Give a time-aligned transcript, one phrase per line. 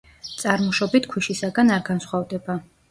[0.43, 2.63] წარმოშობით ქვიშისაგან არ განსხვავდება.